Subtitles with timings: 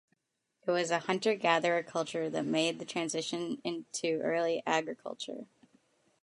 [0.65, 3.61] It was a hunter-gatherer culture that made the transition
[3.91, 5.45] to early agriculture.